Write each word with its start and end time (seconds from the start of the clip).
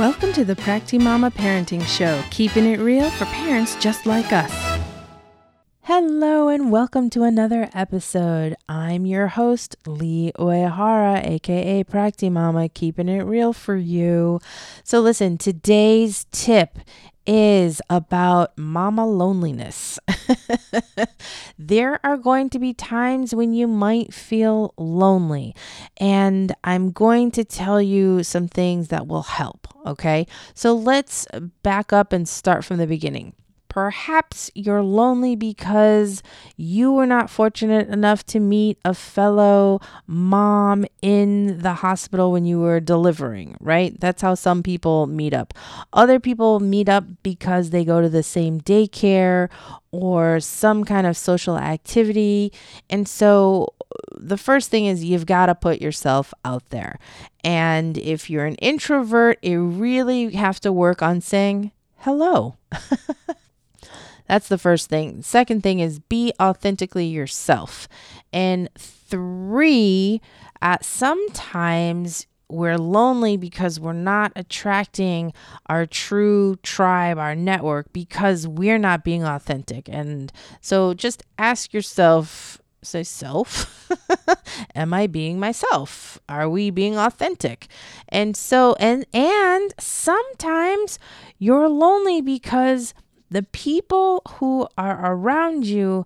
Welcome 0.00 0.32
to 0.32 0.46
the 0.46 0.56
PractiMama 0.56 1.30
Parenting 1.30 1.84
Show, 1.84 2.24
keeping 2.30 2.64
it 2.64 2.80
real 2.80 3.10
for 3.10 3.26
parents 3.26 3.76
just 3.76 4.06
like 4.06 4.32
us. 4.32 4.69
Hello 5.84 6.48
and 6.48 6.70
welcome 6.70 7.08
to 7.08 7.22
another 7.22 7.70
episode. 7.72 8.54
I'm 8.68 9.06
your 9.06 9.28
host, 9.28 9.76
Lee 9.86 10.30
Uehara, 10.38 11.26
aka 11.26 11.82
PractiMama, 11.84 12.72
keeping 12.74 13.08
it 13.08 13.22
real 13.22 13.54
for 13.54 13.76
you. 13.76 14.40
So, 14.84 15.00
listen, 15.00 15.38
today's 15.38 16.26
tip 16.32 16.78
is 17.26 17.80
about 17.88 18.56
mama 18.58 19.06
loneliness. 19.06 19.98
there 21.58 21.98
are 22.04 22.18
going 22.18 22.50
to 22.50 22.58
be 22.58 22.74
times 22.74 23.34
when 23.34 23.54
you 23.54 23.66
might 23.66 24.12
feel 24.12 24.74
lonely, 24.76 25.56
and 25.96 26.54
I'm 26.62 26.92
going 26.92 27.30
to 27.32 27.44
tell 27.44 27.80
you 27.80 28.22
some 28.22 28.48
things 28.48 28.88
that 28.88 29.06
will 29.06 29.22
help. 29.22 29.66
Okay, 29.86 30.26
so 30.54 30.74
let's 30.74 31.26
back 31.62 31.90
up 31.90 32.12
and 32.12 32.28
start 32.28 32.66
from 32.66 32.76
the 32.76 32.86
beginning. 32.86 33.32
Perhaps 33.70 34.50
you're 34.56 34.82
lonely 34.82 35.36
because 35.36 36.24
you 36.56 36.92
were 36.92 37.06
not 37.06 37.30
fortunate 37.30 37.88
enough 37.88 38.26
to 38.26 38.40
meet 38.40 38.78
a 38.84 38.92
fellow 38.92 39.80
mom 40.08 40.84
in 41.00 41.58
the 41.58 41.74
hospital 41.74 42.32
when 42.32 42.44
you 42.44 42.58
were 42.58 42.80
delivering, 42.80 43.56
right? 43.60 43.98
That's 44.00 44.22
how 44.22 44.34
some 44.34 44.64
people 44.64 45.06
meet 45.06 45.32
up. 45.32 45.54
Other 45.92 46.18
people 46.18 46.58
meet 46.58 46.88
up 46.88 47.04
because 47.22 47.70
they 47.70 47.84
go 47.84 48.00
to 48.00 48.08
the 48.08 48.24
same 48.24 48.60
daycare 48.60 49.48
or 49.92 50.40
some 50.40 50.82
kind 50.82 51.06
of 51.06 51.16
social 51.16 51.56
activity. 51.56 52.52
And 52.90 53.06
so 53.06 53.72
uh, 53.80 54.18
the 54.18 54.36
first 54.36 54.68
thing 54.70 54.86
is 54.86 55.04
you've 55.04 55.26
got 55.26 55.46
to 55.46 55.54
put 55.54 55.80
yourself 55.80 56.34
out 56.44 56.68
there. 56.70 56.98
And 57.44 57.96
if 57.98 58.28
you're 58.28 58.46
an 58.46 58.56
introvert, 58.56 59.38
you 59.42 59.64
really 59.64 60.32
have 60.32 60.58
to 60.60 60.72
work 60.72 61.02
on 61.02 61.20
saying 61.20 61.70
hello. 61.98 62.56
That's 64.30 64.46
the 64.46 64.58
first 64.58 64.88
thing. 64.88 65.22
Second 65.22 65.64
thing 65.64 65.80
is 65.80 65.98
be 65.98 66.32
authentically 66.40 67.06
yourself. 67.06 67.88
And 68.32 68.68
three, 68.78 70.20
uh, 70.62 70.76
sometimes 70.82 72.28
we're 72.48 72.78
lonely 72.78 73.36
because 73.36 73.80
we're 73.80 73.92
not 73.92 74.30
attracting 74.36 75.32
our 75.66 75.84
true 75.84 76.54
tribe, 76.62 77.18
our 77.18 77.34
network, 77.34 77.92
because 77.92 78.46
we're 78.46 78.78
not 78.78 79.02
being 79.02 79.24
authentic. 79.24 79.88
And 79.88 80.32
so 80.60 80.94
just 80.94 81.24
ask 81.36 81.74
yourself, 81.74 82.62
say 82.82 83.02
self, 83.02 83.90
am 84.76 84.94
I 84.94 85.08
being 85.08 85.40
myself? 85.40 86.20
Are 86.28 86.48
we 86.48 86.70
being 86.70 86.96
authentic? 86.96 87.66
And 88.08 88.36
so, 88.36 88.76
and, 88.78 89.04
and 89.12 89.74
sometimes 89.80 91.00
you're 91.40 91.68
lonely 91.68 92.20
because 92.20 92.94
the 93.30 93.42
people 93.44 94.22
who 94.28 94.68
are 94.76 95.12
around 95.12 95.66
you 95.66 96.04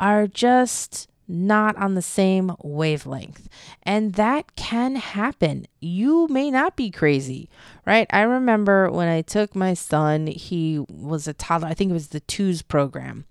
are 0.00 0.26
just 0.26 1.08
not 1.26 1.76
on 1.76 1.94
the 1.94 2.02
same 2.02 2.52
wavelength. 2.62 3.48
And 3.82 4.14
that 4.14 4.56
can 4.56 4.96
happen. 4.96 5.66
You 5.80 6.28
may 6.28 6.50
not 6.50 6.76
be 6.76 6.90
crazy, 6.90 7.48
right? 7.86 8.06
I 8.10 8.22
remember 8.22 8.90
when 8.90 9.08
I 9.08 9.22
took 9.22 9.56
my 9.56 9.74
son, 9.74 10.26
he 10.26 10.84
was 10.90 11.26
a 11.26 11.32
toddler, 11.32 11.68
I 11.68 11.74
think 11.74 11.90
it 11.90 11.94
was 11.94 12.08
the 12.08 12.20
twos 12.20 12.62
program. 12.62 13.24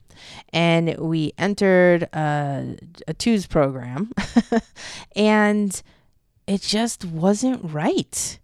And 0.51 0.97
we 0.97 1.33
entered 1.37 2.03
a, 2.13 2.77
a 3.07 3.13
twos 3.13 3.45
program, 3.45 4.11
and 5.15 5.81
it 6.47 6.61
just 6.61 7.03
wasn't 7.03 7.73
right. 7.73 8.39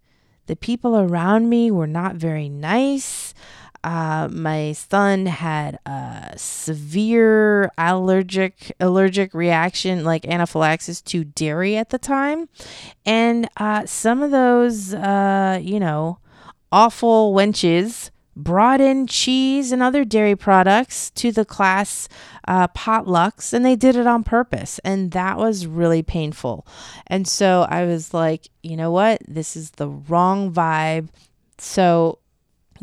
The 0.47 0.55
people 0.55 0.97
around 0.97 1.47
me 1.47 1.69
were 1.69 1.87
not 1.87 2.15
very 2.15 2.49
nice. 2.49 3.33
Uh, 3.83 4.27
my 4.31 4.73
son 4.73 5.25
had 5.25 5.79
a 5.85 6.33
severe 6.35 7.71
allergic 7.77 8.71
allergic 8.79 9.33
reaction, 9.33 10.03
like 10.03 10.25
anaphylaxis 10.27 11.01
to 11.01 11.23
dairy 11.23 11.77
at 11.77 11.89
the 11.89 11.97
time, 11.97 12.49
and 13.05 13.49
uh, 13.57 13.85
some 13.85 14.21
of 14.21 14.31
those, 14.31 14.93
uh, 14.93 15.59
you 15.61 15.79
know, 15.79 16.19
awful 16.71 17.33
wenches 17.33 18.09
brought 18.35 18.79
in 18.79 19.05
cheese 19.05 19.71
and 19.71 19.83
other 19.83 20.05
dairy 20.05 20.35
products 20.35 21.09
to 21.11 21.31
the 21.31 21.45
class 21.45 22.07
uh, 22.47 22.67
potlucks, 22.69 23.53
and 23.53 23.65
they 23.65 23.75
did 23.75 23.95
it 23.95 24.07
on 24.07 24.23
purpose, 24.23 24.79
and 24.85 25.11
that 25.11 25.37
was 25.37 25.67
really 25.67 26.01
painful. 26.01 26.65
And 27.07 27.27
so 27.27 27.65
I 27.69 27.85
was 27.85 28.13
like, 28.13 28.49
you 28.63 28.77
know 28.77 28.91
what, 28.91 29.21
this 29.27 29.55
is 29.55 29.71
the 29.71 29.87
wrong 29.87 30.51
vibe. 30.51 31.09
So 31.57 32.19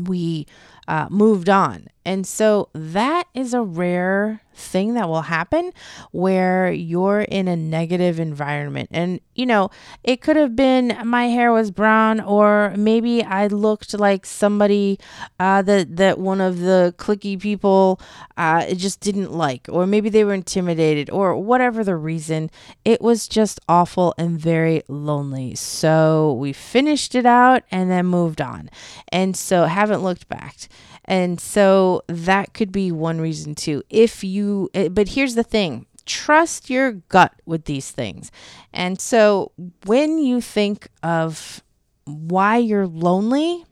we 0.04 0.46
uh, 0.88 1.08
moved 1.10 1.48
on. 1.48 1.88
And 2.04 2.24
so 2.24 2.68
that 2.72 3.26
is 3.34 3.52
a 3.52 3.62
rare 3.62 4.40
thing 4.54 4.94
that 4.94 5.08
will 5.08 5.22
happen 5.22 5.72
where 6.12 6.70
you're 6.70 7.22
in 7.22 7.48
a 7.48 7.56
negative 7.56 8.20
environment. 8.20 8.88
And, 8.92 9.20
you 9.34 9.44
know, 9.44 9.70
it 10.04 10.20
could 10.20 10.36
have 10.36 10.54
been 10.54 10.96
my 11.04 11.26
hair 11.26 11.52
was 11.52 11.72
brown, 11.72 12.20
or 12.20 12.72
maybe 12.76 13.24
I 13.24 13.48
looked 13.48 13.98
like 13.98 14.24
somebody 14.24 15.00
uh, 15.40 15.62
that, 15.62 15.96
that 15.96 16.18
one 16.20 16.40
of 16.40 16.60
the 16.60 16.94
clicky 16.96 17.40
people 17.40 18.00
uh, 18.36 18.72
just 18.74 19.00
didn't 19.00 19.32
like, 19.32 19.66
or 19.68 19.84
maybe 19.84 20.08
they 20.08 20.22
were 20.22 20.32
intimidated, 20.32 21.10
or 21.10 21.36
whatever 21.36 21.82
the 21.82 21.96
reason. 21.96 22.50
It 22.84 23.02
was 23.02 23.26
just 23.26 23.58
awful 23.68 24.14
and 24.16 24.38
very 24.38 24.84
lonely. 24.86 25.56
So 25.56 26.34
we 26.34 26.52
finished 26.52 27.16
it 27.16 27.26
out 27.26 27.64
and 27.72 27.90
then 27.90 28.06
moved 28.06 28.40
on. 28.40 28.70
And 29.08 29.36
so 29.36 29.64
haven't 29.64 30.04
looked 30.04 30.28
back. 30.28 30.56
And 31.06 31.40
so 31.40 32.02
that 32.08 32.52
could 32.52 32.72
be 32.72 32.90
one 32.90 33.20
reason 33.20 33.54
too. 33.54 33.82
If 33.88 34.24
you, 34.24 34.70
eh, 34.74 34.88
but 34.88 35.10
here's 35.10 35.34
the 35.34 35.44
thing 35.44 35.86
trust 36.04 36.70
your 36.70 36.92
gut 36.92 37.34
with 37.44 37.64
these 37.64 37.90
things. 37.90 38.30
And 38.72 39.00
so 39.00 39.52
when 39.84 40.18
you 40.18 40.40
think 40.40 40.88
of 41.02 41.62
why 42.04 42.58
you're 42.58 42.86
lonely, 42.86 43.64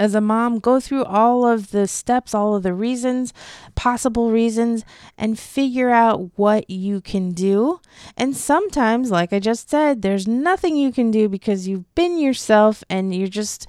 as 0.00 0.14
a 0.14 0.20
mom, 0.20 0.58
go 0.60 0.80
through 0.80 1.04
all 1.04 1.46
of 1.46 1.72
the 1.72 1.86
steps, 1.86 2.34
all 2.34 2.56
of 2.56 2.62
the 2.62 2.72
reasons, 2.72 3.34
possible 3.74 4.30
reasons, 4.30 4.82
and 5.18 5.38
figure 5.38 5.90
out 5.90 6.30
what 6.36 6.70
you 6.70 7.02
can 7.02 7.32
do. 7.32 7.80
And 8.16 8.34
sometimes, 8.34 9.10
like 9.10 9.30
I 9.30 9.38
just 9.40 9.68
said, 9.68 10.00
there's 10.00 10.26
nothing 10.26 10.74
you 10.74 10.90
can 10.90 11.10
do 11.10 11.28
because 11.28 11.68
you've 11.68 11.94
been 11.94 12.18
yourself 12.18 12.82
and 12.88 13.14
you're 13.14 13.28
just, 13.28 13.68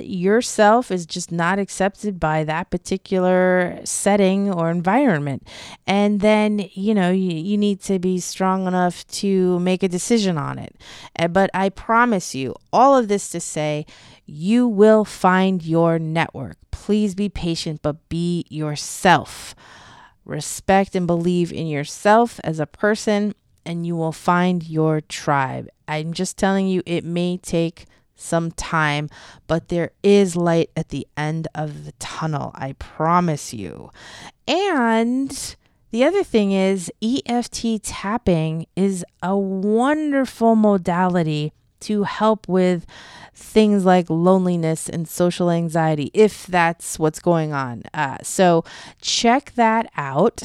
yourself 0.00 0.92
is 0.92 1.04
just 1.04 1.32
not 1.32 1.58
accepted 1.58 2.20
by 2.20 2.44
that 2.44 2.70
particular 2.70 3.80
setting 3.82 4.52
or 4.52 4.70
environment. 4.70 5.48
And 5.84 6.20
then, 6.20 6.70
you 6.74 6.94
know, 6.94 7.10
you, 7.10 7.32
you 7.32 7.58
need 7.58 7.80
to 7.82 7.98
be 7.98 8.20
strong 8.20 8.68
enough 8.68 9.04
to 9.08 9.58
make 9.58 9.82
a 9.82 9.88
decision 9.88 10.38
on 10.38 10.60
it. 10.60 10.76
Uh, 11.18 11.26
but 11.26 11.50
I 11.52 11.70
promise 11.70 12.36
you, 12.36 12.54
all 12.72 12.96
of 12.96 13.08
this 13.08 13.30
to 13.30 13.40
say, 13.40 13.84
you 14.24 14.68
will 14.68 15.04
find 15.04 15.62
your 15.72 15.98
network. 15.98 16.58
Please 16.70 17.14
be 17.14 17.30
patient, 17.30 17.80
but 17.80 18.06
be 18.10 18.44
yourself. 18.50 19.54
Respect 20.26 20.94
and 20.94 21.06
believe 21.06 21.50
in 21.50 21.66
yourself 21.66 22.38
as 22.44 22.60
a 22.60 22.66
person, 22.66 23.34
and 23.64 23.86
you 23.86 23.96
will 23.96 24.12
find 24.12 24.68
your 24.68 25.00
tribe. 25.00 25.66
I'm 25.88 26.12
just 26.12 26.36
telling 26.36 26.68
you, 26.68 26.82
it 26.84 27.04
may 27.06 27.38
take 27.38 27.86
some 28.14 28.50
time, 28.50 29.08
but 29.46 29.68
there 29.68 29.92
is 30.02 30.36
light 30.36 30.68
at 30.76 30.90
the 30.90 31.08
end 31.16 31.48
of 31.54 31.86
the 31.86 31.92
tunnel. 31.92 32.50
I 32.54 32.74
promise 32.74 33.54
you. 33.54 33.90
And 34.46 35.56
the 35.90 36.04
other 36.04 36.22
thing 36.22 36.52
is, 36.52 36.92
EFT 37.00 37.82
tapping 37.82 38.66
is 38.76 39.06
a 39.22 39.38
wonderful 39.38 40.54
modality 40.54 41.54
to 41.82 42.04
help 42.04 42.48
with 42.48 42.86
things 43.34 43.84
like 43.84 44.08
loneliness 44.10 44.88
and 44.88 45.08
social 45.08 45.50
anxiety, 45.50 46.10
if 46.12 46.46
that's 46.46 46.98
what's 46.98 47.18
going 47.18 47.52
on. 47.52 47.82
Uh, 47.94 48.18
so 48.22 48.64
check 49.00 49.52
that 49.52 49.90
out. 49.96 50.42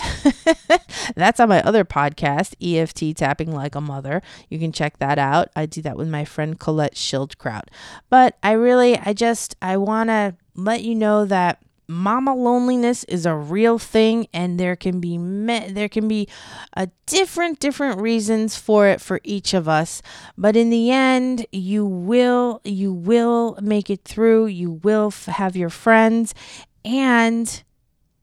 that's 1.15 1.39
on 1.39 1.49
my 1.49 1.61
other 1.63 1.83
podcast, 1.83 2.55
EFT 2.61 3.15
Tapping 3.15 3.51
Like 3.53 3.75
a 3.75 3.81
Mother. 3.81 4.21
You 4.49 4.59
can 4.59 4.71
check 4.71 4.97
that 4.99 5.19
out. 5.19 5.49
I 5.55 5.65
do 5.65 5.81
that 5.81 5.97
with 5.97 6.07
my 6.07 6.25
friend 6.25 6.59
Colette 6.59 6.95
Schildkraut. 6.95 7.63
But 8.09 8.37
I 8.41 8.53
really, 8.53 8.97
I 8.97 9.13
just, 9.13 9.55
I 9.61 9.77
want 9.77 10.09
to 10.09 10.35
let 10.55 10.83
you 10.83 10.95
know 10.95 11.25
that 11.25 11.61
mama 11.87 12.35
loneliness 12.35 13.03
is 13.05 13.25
a 13.25 13.35
real 13.35 13.79
thing 13.79 14.27
and 14.33 14.59
there 14.59 14.75
can 14.75 14.99
be 14.99 15.17
me- 15.17 15.69
there 15.71 15.87
can 15.89 16.07
be 16.07 16.27
a 16.73 16.89
different 17.05 17.59
different 17.59 17.99
reasons 18.01 18.57
for 18.57 18.87
it 18.87 18.99
for 18.99 19.21
each 19.23 19.53
of 19.53 19.67
us. 19.69 20.01
But 20.37 20.55
in 20.55 20.69
the 20.69 20.91
end 20.91 21.45
you 21.51 21.85
will 21.85 22.61
you 22.63 22.91
will 22.93 23.57
make 23.61 23.89
it 23.89 24.03
through. 24.03 24.47
You 24.47 24.71
will 24.71 25.07
f- 25.07 25.25
have 25.25 25.55
your 25.55 25.69
friends. 25.69 26.33
And 26.83 27.63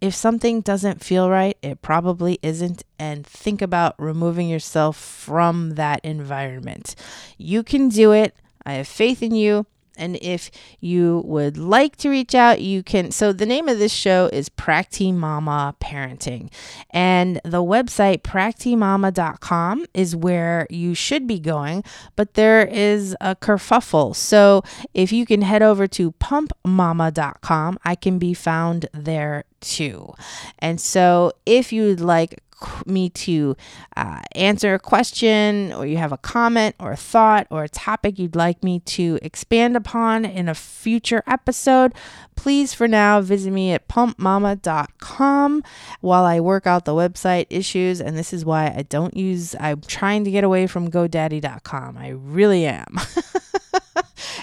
if 0.01 0.15
something 0.15 0.61
doesn't 0.61 1.03
feel 1.03 1.31
right 1.31 1.57
it 1.63 1.81
probably 1.81 2.39
isn't. 2.43 2.83
And 2.99 3.27
think 3.27 3.63
about 3.63 3.95
removing 3.99 4.49
yourself 4.49 4.97
from 4.97 5.77
that 5.77 6.01
environment. 6.05 6.95
You 7.39 7.63
can 7.63 7.89
do 7.89 8.13
it. 8.13 8.37
I 8.67 8.75
have 8.75 8.89
faith 8.89 9.23
in 9.23 9.35
you 9.35 9.67
And 9.97 10.17
if 10.17 10.51
you 10.81 11.23
would 11.25 11.57
like 11.57 11.97
to 11.97 12.11
reach 12.11 12.35
out, 12.35 12.61
you 12.61 12.83
can. 12.83 13.11
So, 13.11 13.33
the 13.33 13.47
name 13.47 13.69
of 13.69 13.79
this 13.79 13.93
show 13.93 14.29
is 14.33 14.49
PractiMama 14.49 15.79
Parenting. 15.79 16.51
And 16.91 17.41
the 17.45 17.63
website, 17.63 18.23
practimama.com, 18.23 19.87
is 19.95 20.17
where 20.17 20.67
you 20.71 20.95
should 20.95 21.27
be 21.27 21.39
going. 21.39 21.85
But 22.17 22.35
there 22.35 22.67
is 22.67 23.17
a 23.21 23.37
kerfuffle. 23.37 24.15
So, 24.15 24.63
if 24.93 25.13
you 25.13 25.27
can 25.27 25.43
head 25.43 25.63
over 25.63 25.87
to 25.89 26.13
pumpmama.com, 26.13 27.79
I 27.85 27.95
can 27.95 28.19
be 28.19 28.35
found 28.35 28.87
there 28.93 29.45
too. 29.65 30.15
And 30.59 30.81
so, 30.81 31.33
if 31.47 31.73
you'd 31.73 32.01
like 32.01 32.41
me 32.87 33.11
to 33.11 33.57
uh, 33.97 34.21
answer 34.33 34.75
a 34.75 34.79
question, 34.79 35.73
or 35.73 35.87
you 35.87 35.97
have 35.97 36.13
a 36.13 36.19
comment, 36.19 36.75
or 36.79 36.93
a 36.93 36.97
thought, 36.97 37.47
or 37.51 37.65
a 37.65 37.69
topic 37.69 38.19
you'd 38.19 38.37
like 38.37 38.63
me 38.63 38.81
to 38.81 39.19
expand 39.23 39.77
upon 39.77 40.25
in 40.25 40.49
a 40.49 40.55
future 40.55 41.23
episode, 41.27 41.93
please 42.37 42.75
for 42.75 42.89
now 42.89 43.21
visit 43.21 43.53
me 43.53 43.73
at 43.73 43.89
pumpmama.com 43.89 45.63
while 46.01 46.25
I 46.25 46.41
work 46.41 46.67
out 46.67 46.85
the 46.85 46.93
website 46.93 47.47
issues. 47.51 48.01
And 48.01 48.17
this 48.17 48.33
is 48.33 48.45
why 48.45 48.73
I 48.77 48.83
don't 48.83 49.17
use, 49.17 49.55
I'm 49.59 49.81
trying 49.83 50.25
to 50.25 50.31
get 50.31 50.45
away 50.45 50.67
from 50.67 50.91
GoDaddy.com. 50.91 51.97
I 51.97 52.09
really 52.09 52.67
am. 52.67 52.97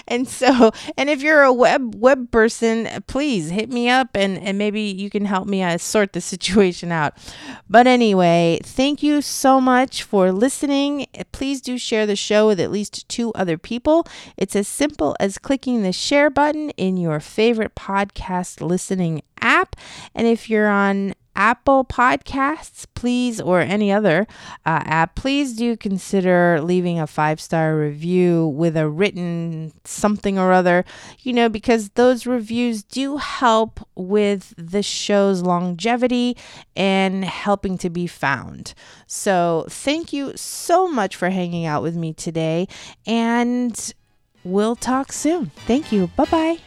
and 0.06 0.28
so, 0.28 0.70
and 0.96 1.08
if 1.08 1.22
you're 1.22 1.42
a 1.42 1.52
web 1.52 1.94
web 1.94 2.30
person, 2.30 2.88
please 3.06 3.50
hit 3.50 3.70
me 3.70 3.88
up 3.88 4.10
and 4.14 4.38
and 4.38 4.58
maybe 4.58 4.80
you 4.82 5.10
can 5.10 5.24
help 5.24 5.46
me 5.46 5.62
uh, 5.62 5.78
sort 5.78 6.12
the 6.12 6.20
situation 6.20 6.92
out. 6.92 7.14
But 7.68 7.86
anyway, 7.86 8.60
thank 8.62 9.02
you 9.02 9.22
so 9.22 9.60
much 9.60 10.02
for 10.02 10.32
listening. 10.32 11.06
Please 11.32 11.60
do 11.60 11.78
share 11.78 12.06
the 12.06 12.16
show 12.16 12.46
with 12.46 12.60
at 12.60 12.70
least 12.70 13.08
two 13.08 13.32
other 13.34 13.58
people. 13.58 14.06
It's 14.36 14.56
as 14.56 14.68
simple 14.68 15.16
as 15.20 15.38
clicking 15.38 15.82
the 15.82 15.92
share 15.92 16.30
button 16.30 16.70
in 16.70 16.96
your 16.96 17.20
favorite 17.20 17.74
podcast 17.74 18.60
listening 18.60 19.22
app. 19.40 19.76
And 20.14 20.26
if 20.26 20.48
you're 20.48 20.68
on 20.68 21.14
Apple 21.34 21.84
Podcasts, 21.84 22.86
please, 22.94 23.40
or 23.40 23.60
any 23.60 23.90
other 23.92 24.26
uh, 24.66 24.82
app, 24.84 25.14
please 25.14 25.54
do 25.54 25.76
consider 25.76 26.60
leaving 26.60 27.00
a 27.00 27.06
five 27.06 27.40
star 27.40 27.76
review 27.76 28.48
with 28.48 28.76
a 28.76 28.88
written 28.88 29.72
something 29.84 30.38
or 30.38 30.52
other, 30.52 30.84
you 31.20 31.32
know, 31.32 31.48
because 31.48 31.90
those 31.90 32.26
reviews 32.26 32.82
do 32.82 33.16
help 33.16 33.80
with 33.94 34.54
the 34.56 34.82
show's 34.82 35.42
longevity 35.42 36.36
and 36.76 37.24
helping 37.24 37.78
to 37.78 37.90
be 37.90 38.06
found. 38.06 38.74
So, 39.06 39.66
thank 39.68 40.12
you 40.12 40.32
so 40.36 40.88
much 40.88 41.16
for 41.16 41.30
hanging 41.30 41.66
out 41.66 41.82
with 41.82 41.96
me 41.96 42.12
today, 42.12 42.68
and 43.06 43.94
we'll 44.44 44.76
talk 44.76 45.12
soon. 45.12 45.50
Thank 45.66 45.92
you. 45.92 46.08
Bye 46.08 46.24
bye. 46.26 46.58